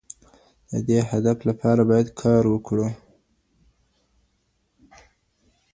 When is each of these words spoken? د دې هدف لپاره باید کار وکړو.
د 0.69 0.73
دې 0.87 0.99
هدف 1.11 1.37
لپاره 1.49 1.81
باید 1.91 2.09
کار 2.21 2.43
وکړو. 2.49 2.87